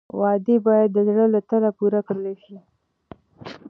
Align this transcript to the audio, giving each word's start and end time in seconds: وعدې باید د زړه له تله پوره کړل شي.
وعدې 0.19 0.55
باید 0.67 0.89
د 0.93 0.97
زړه 1.07 1.25
له 1.33 1.39
تله 1.49 1.69
پوره 1.77 2.01
کړل 2.07 2.35
شي. 2.43 2.57